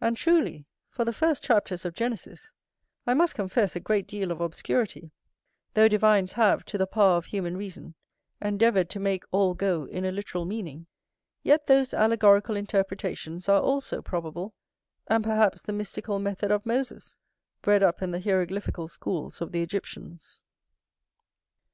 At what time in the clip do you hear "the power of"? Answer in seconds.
6.78-7.26